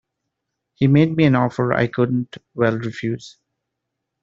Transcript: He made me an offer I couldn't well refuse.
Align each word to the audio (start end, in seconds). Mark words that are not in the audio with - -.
He 0.73 0.87
made 0.87 1.15
me 1.15 1.25
an 1.25 1.35
offer 1.35 1.73
I 1.73 1.85
couldn't 1.85 2.37
well 2.55 2.75
refuse. 2.75 3.37